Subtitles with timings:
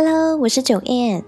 [0.00, 1.24] Hello，我是九燕。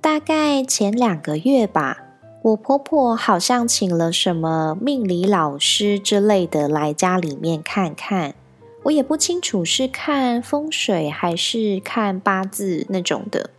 [0.00, 2.04] 大概前两个月吧，
[2.40, 8.36] 我婆婆好像请了什么命理老师之类的来家里面看看。
[8.84, 13.50] 我也不清楚是看风水还是看八字那种的。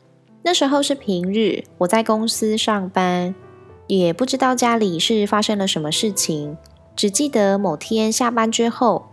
[0.44, 3.36] 那时候是平日，我在公司上班，
[3.88, 6.58] 也不知道家里是发生了什么事情。
[6.96, 9.08] 只记得某天下班之后，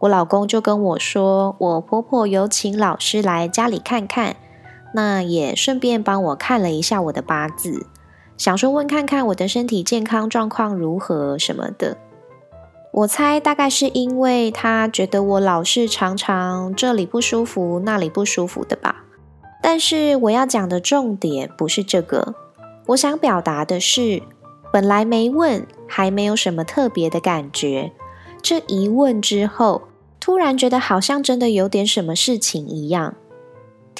[0.00, 4.34] 我老公就跟我说，我婆婆有请老师来家里看看。
[4.92, 7.86] 那也顺便帮我看了一下我的八字，
[8.36, 11.96] 想说问看看我的身体健康状况如何什么的。
[12.92, 19.04] 我猜大概是因为他觉得我老是常常这里不舒服那里不舒服的吧。
[19.62, 22.34] 但是我要讲的重点不是这个，
[22.86, 24.22] 我想表达的是，
[24.72, 27.92] 本来没问还没有什么特别的感觉，
[28.42, 29.82] 这一问之后，
[30.18, 33.14] 突然觉得好像真的有点什么事情一样。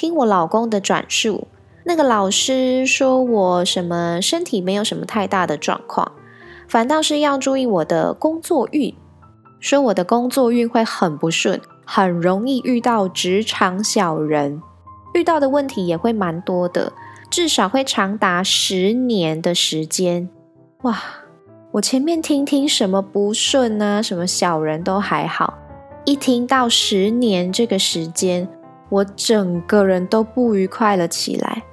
[0.01, 1.47] 听我老公的转述，
[1.83, 6.11] 那个老师说我什么身体没有什么太大的状况，
[6.67, 8.95] 反倒是要注意我的工作运，
[9.59, 14.59] 说我的工作运会很不顺，很容易遇到职场小人，
[15.13, 16.91] 遇到的问题也会蛮多的，
[17.29, 20.27] 至少会长达十年的时间。
[20.81, 20.99] 哇，
[21.73, 25.59] 我前面听听什么不顺啊，什么小人都还好，
[26.05, 28.49] 一听到十年这个时间。
[28.91, 31.63] 我整个人都不愉快了起来。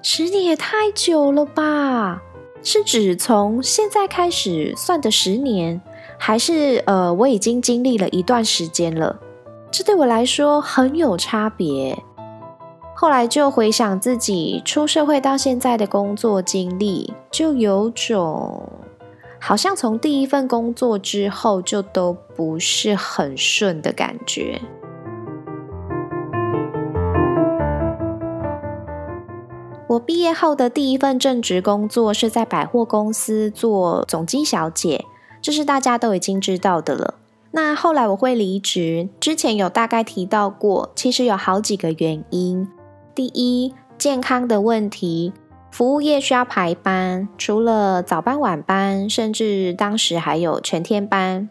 [0.00, 2.22] 十年也太久了吧？
[2.62, 5.80] 是指从现在开始算的十年，
[6.18, 9.18] 还是呃我已经经历了一段时间了？
[9.70, 11.96] 这对我来说很有差别。
[12.94, 18.68] 后来就回想自己出社会到现在的工作经历，就有种
[19.40, 24.60] 好像从第一份工作之后就都不是很顺的感觉。
[29.88, 35.06] 我毕业后的第一份正职工作是在百货公司做总机小姐，
[35.40, 37.14] 这是大家都已经知道的了。
[37.52, 42.68] 那后来我会离职，之前有大概提到过，其实有好几个原因。
[43.14, 45.32] 第一，健康的问题，
[45.70, 51.48] 服务业需要排班，除了早班、晚班，甚至当时还有全天班。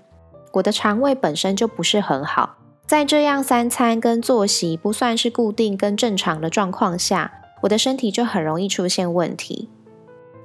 [0.54, 7.32] 我的肠胃本身就不是很好，在这样三餐跟作息不算是固定跟正常的状况下。
[7.62, 9.70] 我的身体就很容易出现问题。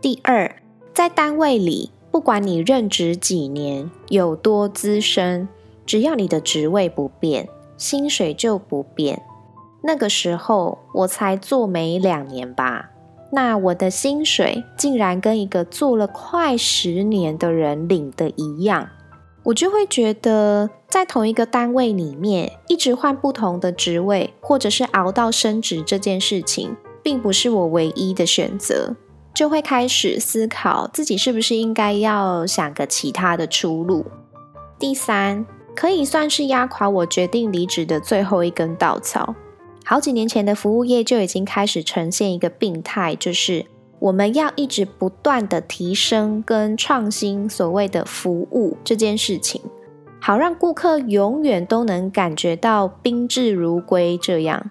[0.00, 0.56] 第二，
[0.92, 5.48] 在单位里，不管你任职几年，有多资深，
[5.86, 9.22] 只要你的职位不变，薪水就不变。
[9.82, 12.90] 那个时候我才做没两年吧，
[13.32, 18.88] 那我的薪水竟然跟一个做了快十年的人领的一样，
[19.44, 26.76] 我就会觉得，在同一个单位里面，一直换不同的职位，或者是熬到升职这件事情。
[27.02, 28.94] 并不是我唯一的选择，
[29.34, 34.04] 就会开始思考自己是不是应该要想个其他的出路。
[34.78, 39.34] 第三，可以算是压垮我决定离职的最后一根稻草。
[39.84, 43.66] 好几年前的服务业就已经开始呈现一个病态，就是
[43.98, 49.60] 我们要一直不断的提升跟创新所谓的服务这件事情，
[50.20, 54.70] 好让顾客永远都能感觉到宾至如归这样。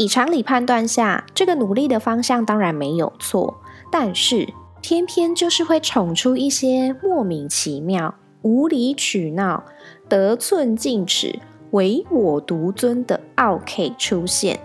[0.00, 3.60] 以常理判断下，这个努力的方向当然没有错，
[3.92, 4.48] 但是
[4.80, 9.62] 偏偏就是会宠出一些莫名其妙、无理取闹、
[10.08, 11.38] 得寸进尺、
[11.72, 14.58] 唯我独尊的傲 K 出现，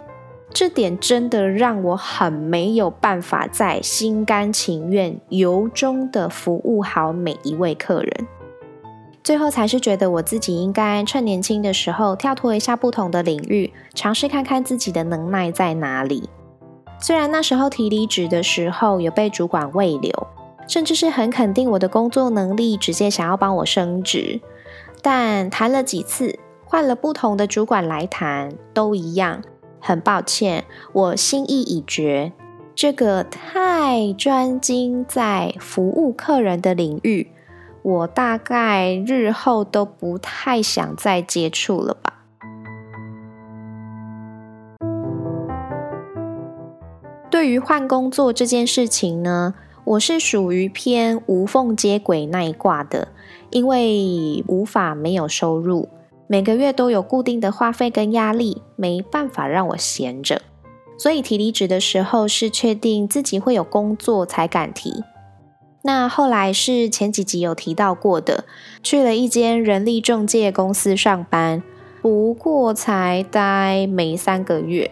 [0.53, 8.27] 这点真的让我很没有办法再心甘情愿、由衷的服务好每一位客人。
[9.25, 16.29] 最后才是觉得我自己应该趁年轻的时候跳脱一下不同的领域，尝试看看自己的能耐在哪里。
[16.99, 20.11] 虽然那时候提离职的时候有被主管慰留，
[20.67, 24.39] 甚至是很肯定我的工作能力，直接想要帮我升职，
[25.01, 29.41] 但谈了几次，换了不同的主管来谈，都一样。
[29.79, 32.31] 很抱歉，我心意已决，
[32.75, 37.31] 这个太专精在服务客人的领域。
[37.87, 42.13] 我大概日后都不太想再接触了吧。
[47.29, 49.53] 对于换工作这件事情呢，
[49.83, 53.09] 我是属于偏无缝接轨那一挂的，
[53.51, 55.87] 因为无法没有收入，
[56.25, 60.41] 每个月都有固定的花费跟压力，没办法让我闲着。
[60.97, 65.03] 所以提离职的时候是确定自己会有工作才敢提，
[65.87, 68.45] 那后来是前几集有提到过的，
[68.81, 71.61] 去了一间人力中介公司上班，
[72.01, 74.89] 不过才待没三个月。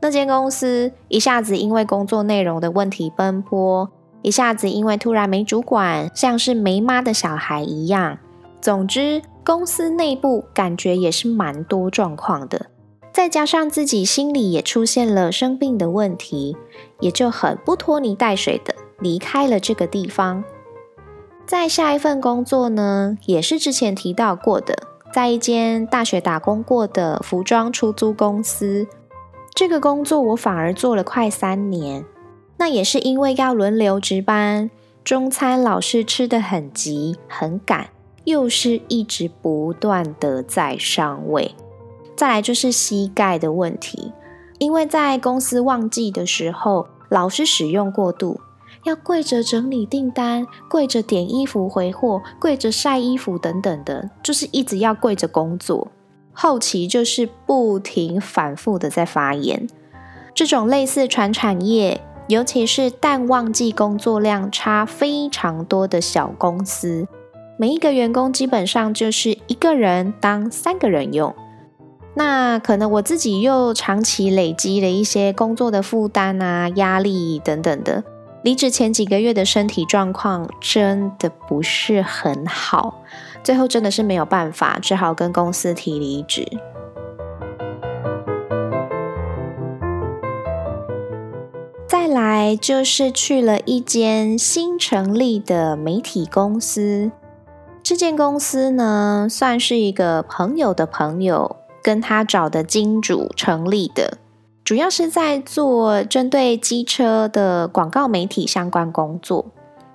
[0.00, 3.90] 那间公司一下子因为工作内容的问题奔波，
[4.22, 8.18] 一下子因为突然没主管，像是没妈的小孩一样。
[8.60, 12.66] 总之，公司内部感觉也是蛮多状况的。
[13.12, 16.56] 再加上自己心里也出现了生病的问题，
[17.00, 20.44] 也就很不拖泥带水的离开了这个地方。
[21.46, 28.86] 在下一份工作呢，也是之前提到过的，在一间大学打工过的服装出租公司。
[29.54, 32.04] 这个工作我反而做了快三年，
[32.58, 34.70] 那也是因为要轮流值班，
[35.02, 37.88] 中餐老是吃的很急很赶，
[38.24, 41.54] 又是一直不断的在上位。
[42.14, 44.12] 再来就是膝盖的问题，
[44.58, 48.40] 因为在公司旺季的时候，老是使用过度，
[48.88, 55.88] 要跪着整理订单，跪着点衣服回货，跪着晒衣服等等的，就是一直要跪着工作。
[56.32, 59.68] 后期就是不停反复的在发言，
[60.34, 67.06] 这种类似传产业，尤其是淡旺季工作量差非常多的小公司，
[67.58, 71.34] 每一个员工基本上就是一个人当三个人用。
[72.14, 78.02] 那可能我自己又长期累积了一些工作的负担啊、压力等等的，
[78.48, 83.04] 离职前几个月的身体状况真的不是很好。
[83.44, 86.48] 最后真的是没有办法，只好跟公司提离职。
[91.86, 97.12] 再来就是去了一间新成立的媒体公司，
[97.82, 104.16] 这间公司呢算是一个朋友的朋友跟他找的金主成立的，
[104.68, 109.46] 主要是在做针对机车的广告媒体相关工作。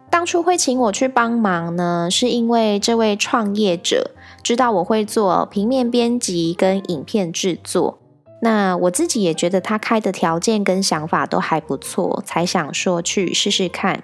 [0.10, 4.10] 当初会请我去帮忙呢，是因为这位创业者
[4.42, 8.00] 知道我会做平面编辑跟影片制作，
[8.42, 14.04] 那我自己也觉得他开的条件跟想法都还不错，才想说去试试看。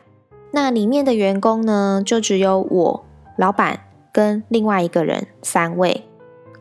[0.52, 3.06] 那里面的员工呢，就只有我、
[3.36, 6.06] 老板跟另外一个人，三位。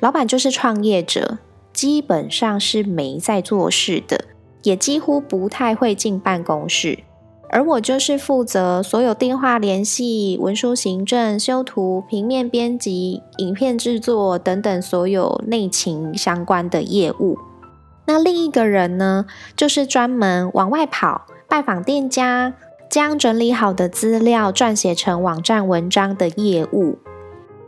[0.01, 1.37] 老板就是创业者，
[1.79, 4.25] 基本上是没在做事的，
[4.65, 6.99] 也几乎不太会进办公室。
[7.51, 17.39] 而我就是负责所有电话联系、文书行政、修图、平面编辑、影片制作等等所有内勤相关的业务。
[18.07, 22.55] 那另一个人呢，就是专门往外跑、拜访店家，
[22.91, 26.99] 将整理好的资料撰写成网站文章的业务。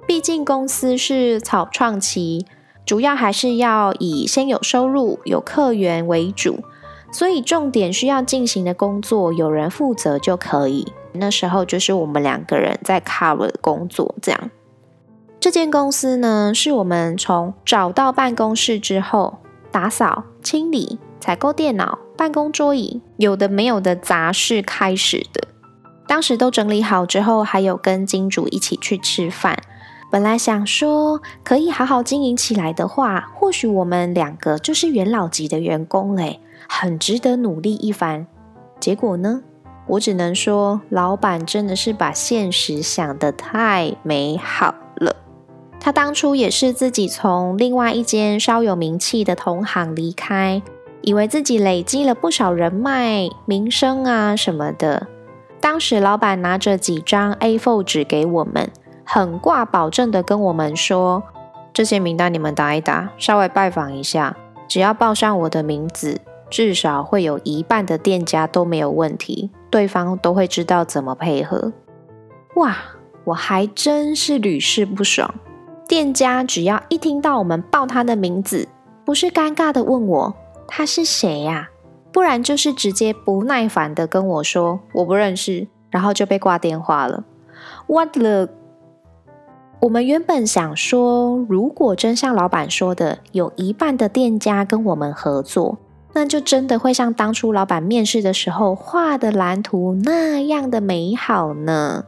[0.04, 2.44] 毕竟公司是草创期，
[2.84, 6.64] 主要还是要以先有收入、有客源为主。
[7.12, 10.92] 所以重点需要进行的工作，有人负责就可以。
[11.12, 14.50] 那时候就是我们两个人在 cover 工作，这样。
[15.40, 19.38] 这间公司呢，是我们从找到办公室之后，
[19.72, 25.48] 打扫、清理、采购电脑、办公桌椅，有的没有的杂事开始的。
[26.06, 29.58] 当时都整理好之后，还有跟金主一起去吃饭。
[30.10, 36.40] 本来想说，可以好好经营起来的话，或许我们两个就是元老级的员工嘞。
[36.72, 38.26] 很值得努力一番，
[38.78, 39.42] 结果呢？
[39.88, 45.16] 我只能说，老板真的是把现实想得太美好了。
[45.80, 50.62] 他当初也是自己从另外一间稍有名气的同行离开，
[51.02, 55.08] 以为自己累积了不少人脉、名声啊什么的。
[55.60, 58.70] 当时老板拿着几张 A4 纸给我们，
[59.12, 61.24] 很挂保证的跟我们说
[61.74, 64.36] ：“这些名单你们打一打，稍微拜访一下，
[64.68, 71.72] 只要报上我的名字。”至少会有一半的店家都没有问题，对方都会知道怎么配合。
[72.54, 72.76] 哇，
[73.24, 75.32] 我还真是屡试不爽。
[75.88, 78.68] 店家只要一听到我们报他的名字，
[79.04, 80.34] 不是尴尬的问我
[80.68, 81.70] 他是谁呀，
[82.12, 87.24] 不然就是直接不耐烦的跟我说我不认识，然后就被挂电话了。
[87.88, 88.48] What the？
[89.80, 95.78] 我们原本想说，如果真像老板说的，有一半的店家跟我们合作。
[96.12, 102.04] 那就真的会像当初老板面试的时候画的蓝图那样的美好呢？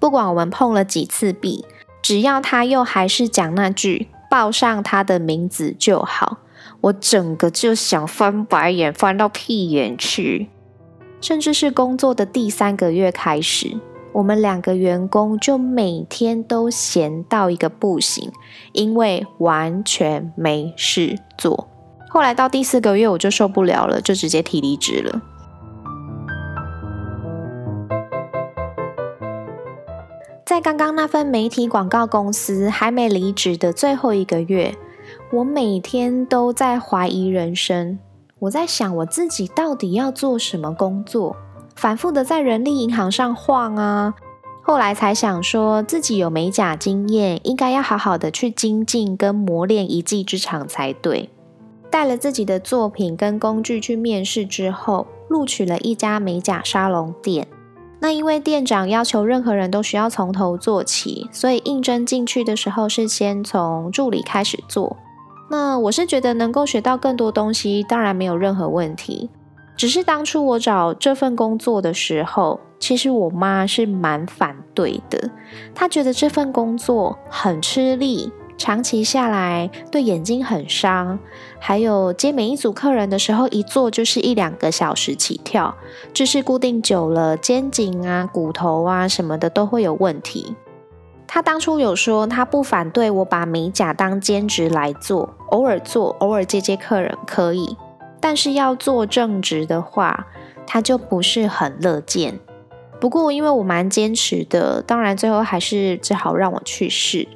[0.00, 1.64] 不管我们碰了几次壁，
[2.02, 6.38] 只要他又还是讲那句报上他的名字就好，
[6.80, 10.48] 我整个就想翻白眼翻到屁眼去。
[11.20, 13.76] 甚至是工作的第三个月开始，
[14.18, 18.32] 我们两个员工就每天都闲到一个不行，
[18.72, 21.68] 因为完全没事做。
[22.08, 25.22] 后来到第四个月，我就受不了了，就直接提离职了。
[30.44, 34.74] 在刚刚那份媒体广告公司还没离职的最后一个月，
[35.30, 38.00] 我每天都在怀疑人生。
[38.40, 41.36] 我在想我自己到底要做什么工作，
[41.78, 44.12] 反复的在人力银行上晃啊。
[44.62, 51.30] 后来才想说自己有美甲经验，应该要好好的去精进跟磨练一技之长才对。
[51.88, 57.46] 带了自己的作品跟工具去面试之后，录取了一家美甲沙龙店。
[58.00, 64.96] 那因为店长要求任何人都需要从头做起，所以应征进去的时候是先从助理开始做。
[65.48, 69.30] 那我是觉得能够学到更多东西，当然没有任何问题。
[69.78, 75.30] 只是当初我找这份工作的时候，其实我妈是蛮反对的，
[75.72, 78.32] 她觉得这份工作很吃力。
[78.58, 81.16] 长期下来对眼睛很伤，
[81.60, 85.72] 还有接每一组客人的时候，一坐就是一两个小时起跳，
[86.12, 90.56] 就是固定久了，肩颈啊、骨头啊什么的都会有问题。
[91.28, 97.76] 他当初有说他不反对我把美甲当兼职来做，偶尔做，偶尔接接客人可以，
[98.20, 100.26] 但是要做正职的话，
[100.66, 102.38] 他就不是很乐见。
[103.00, 107.28] 不过因为我蛮坚持的，当然最后还是只好让我去试。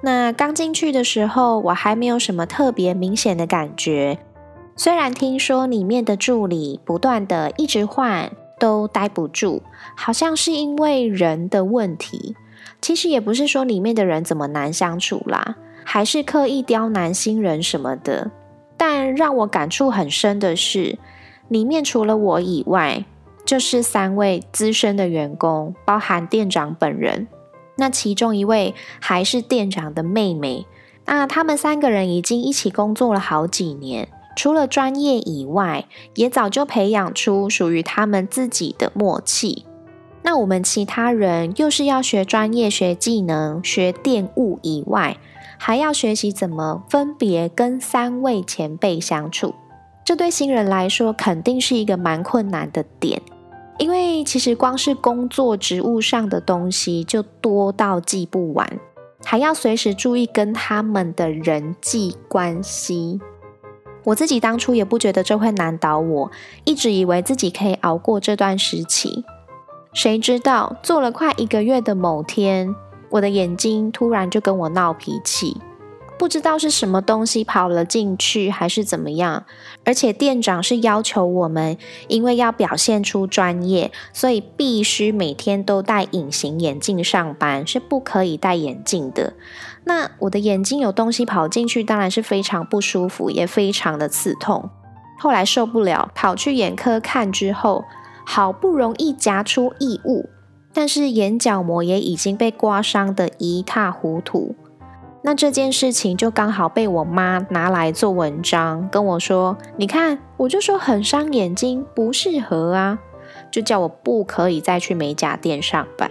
[0.00, 4.18] 那刚进去的时候，我还没有什么特别明显的感觉。
[4.76, 9.62] 虽然听说里面的助理不断的一直换，都待不住，
[9.96, 12.36] 好像是因为人的问题。
[12.80, 18.30] 其实也不是说里面的人怎么难相处啦，还是刻意刁难新人什么的。
[18.78, 20.96] 但让我感触很深的是，
[21.48, 23.04] 里面除了我以外，
[23.44, 27.28] 就是三位资深的员工，包含店长本人。
[27.76, 30.64] 那其中一位还是店长的妹妹。
[31.04, 39.64] 那他们三个人已经一起工作了好几年，除了专业以外，也早就培养出属于他们自己的默契。
[40.22, 45.16] 那我们其他人又是要学专业、学技能、学电务以外，
[45.58, 49.54] 还要学习怎么分别跟三位前辈相处。
[50.04, 53.20] 这对新人来说，肯定是一个蛮困难的点。
[53.78, 58.80] 因为其实光是工作职务上的东西就多到记不完，
[59.24, 63.20] 还要随时注意跟他们的人际关系。
[64.04, 66.30] 我自己当初也不觉得这会难倒我，
[66.64, 69.24] 一直以为自己可以熬过这段时期。
[69.92, 72.74] 谁知道做了快一个月的某天，
[73.10, 75.60] 我的眼睛突然就跟我闹脾气。
[76.18, 79.44] 不知道是什么东西跑了进去，还是怎么样？
[79.84, 89.34] 而且店长是要求我们，因为要表现出专业，所以必须每天都戴隐形眼镜上班，是不可以戴眼镜的。
[89.84, 94.68] 那我的眼睛有东西跑进去，当然是非常不舒服，也非常的刺痛。
[95.20, 97.84] 后来受不了，跑去眼科看之后，
[98.26, 100.28] 好不容易夹出异物，
[100.72, 104.54] 但是眼角膜也已经被刮伤的一塌糊涂。
[105.22, 113.00] 那这件事情就刚好被我妈拿来做文章，跟我说：“你看，我就说很伤眼睛，不适合啊，
[113.50, 116.08] 就叫我不可以再去美甲店上班。”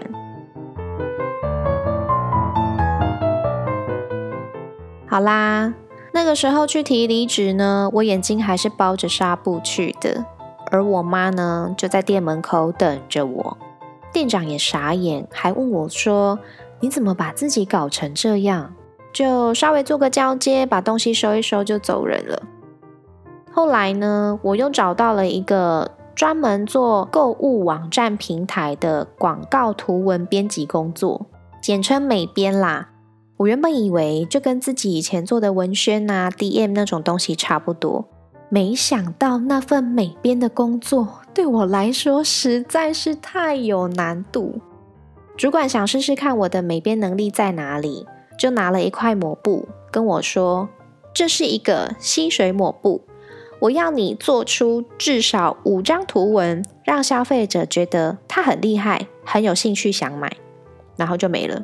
[5.08, 5.74] 好啦，
[6.12, 10.26] 那个时候去提离职呢，我眼睛还是包着纱布去的，
[10.70, 13.58] 而我妈呢就在店门口等着我。
[14.14, 16.40] 店长也傻眼，还问我说
[16.80, 18.74] ：“你怎么把自己搞成这样？”
[19.14, 22.42] 就稍微做个交接，把东西收一收就走人了。
[23.52, 31.26] 后来呢，我又找到了一个专门做购物网站平台的广告图文编辑工作，
[31.62, 32.90] 简称美编啦。
[33.38, 38.06] 我原本以为就跟自己以前做的文宣啊、DM 那种东西差不多，
[38.50, 44.62] 没想到那份美编的工作对我来说实在是太有难度。
[45.36, 48.06] 主管想试试看我的美编能力在哪里。
[48.38, 50.70] 就拿了一块抹布跟我说
[51.12, 53.02] ：“这是一个吸水抹布，
[53.58, 60.38] 我要你做出至少五张图文，让消费者觉得它很厉害，很有兴趣想买。”
[60.96, 61.64] 然后就没了。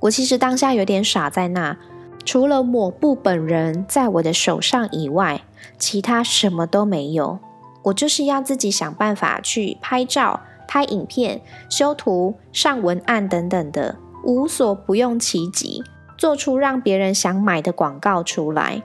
[0.00, 1.76] 我其实当下有点傻在那，
[2.24, 5.42] 除了抹布本人在我的手上以外，
[5.78, 7.38] 其他什么都没有。
[7.84, 13.96] 我就是要自己想办法去拍照、拍影片、修图、上文案等等的。
[14.22, 15.82] 无所不用其极，
[16.18, 18.82] 做出让别人想买的广告出来。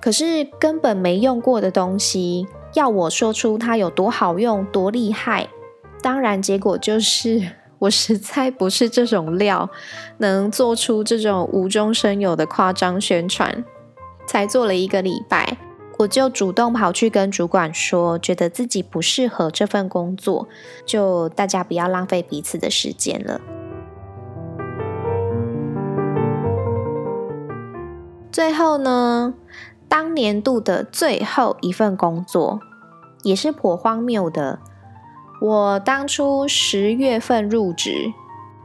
[0.00, 5.48] 可是根本没用过的东西，要我说出它有多好用、多厉害。
[6.02, 9.70] 当然，结果就是 我实在不是这种料，
[10.18, 13.64] 能做出这种无中生有的夸张宣传。
[14.26, 15.56] 才做了一个礼拜，
[15.98, 20.46] 我就主动跑去跟主管说，觉得自己不适合这份工作，
[20.84, 23.40] 就大家不要浪费彼此的时间了。
[28.30, 29.32] 最后呢，
[29.88, 32.60] 当年度的最后一份工作
[33.22, 34.58] 也是颇荒谬的。
[35.40, 38.12] 我当初十月份入职，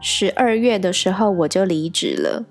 [0.01, 2.43] 十二月的时候我就离职了。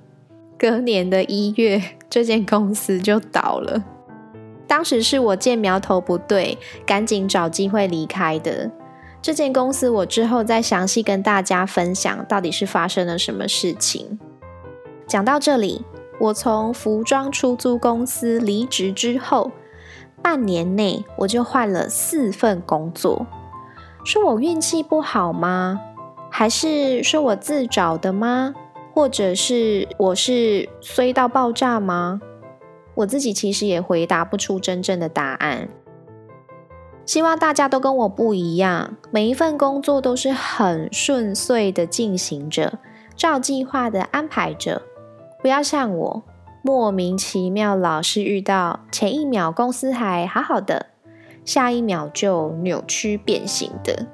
[0.58, 3.84] 隔年的一月，这间公司就倒了。
[4.70, 8.70] 当时是我见苗头不对，赶紧找机会离开的。
[9.20, 14.20] 这间公司我之后再详细跟大家分享，到底是发生了什么事情。
[15.08, 15.84] 讲到这里。
[16.20, 19.52] 我从服装出租公司离职之后，
[20.20, 23.26] 半年内我就换了四份工作。
[24.04, 25.80] 说我运气不好吗？
[26.30, 28.54] 还是说我自找的吗？
[28.92, 32.20] 或者是我是衰到爆炸吗？
[33.00, 35.68] 我自己其实也回答不出真正的答案。
[37.04, 42.78] 希望大家都跟我不一样，每一份工作都是很顺遂的进行着，
[43.16, 44.82] 照计划的安排着。
[45.42, 46.22] 不要像我，
[46.62, 50.86] 莫名其妙老是遇到前一秒公司还好好的，
[51.44, 54.06] 下一秒就扭曲变形的。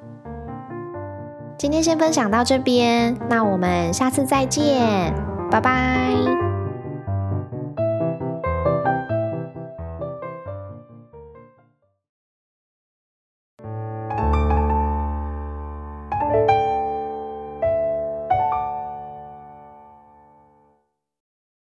[1.58, 5.12] 今天先分享到这边，那我们下次再见，
[5.50, 6.35] 拜拜。